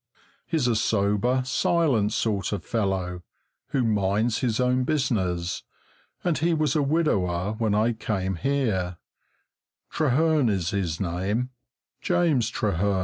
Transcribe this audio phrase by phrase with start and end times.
[0.47, 3.21] He's a sober, silent sort of fellow,
[3.67, 5.61] who minds his own business,
[6.23, 8.97] and he was a widower when I came here
[9.91, 11.51] Trehearn is his name,
[12.01, 12.99] James Trehearn.